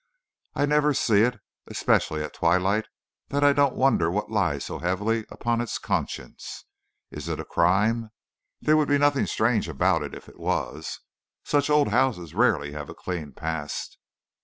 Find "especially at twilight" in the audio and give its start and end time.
1.67-2.87